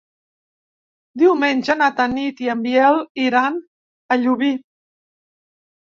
Diumenge 1.23 1.75
na 1.83 1.91
Tanit 2.01 2.43
i 2.45 2.49
en 2.55 2.65
Biel 2.69 2.99
iran 3.27 3.63
a 4.17 4.21
Llubí. 4.23 4.51